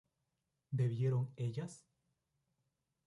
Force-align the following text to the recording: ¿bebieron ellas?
¿bebieron 0.71 1.31
ellas? 1.35 1.85